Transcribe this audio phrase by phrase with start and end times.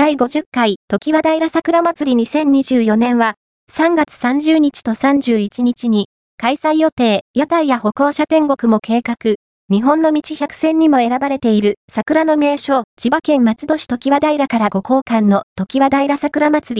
[0.00, 3.34] 第50回時和平桜祭り2024年は
[3.70, 9.34] 3月30日と31日に開催予定屋台や歩行者天国も計画。
[9.70, 16.78] 日本の道百選にも選ばれている桜の名所千葉県松戸市時和平から5交換の時和平桜祭り。